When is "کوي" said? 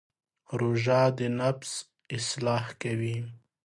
2.81-3.17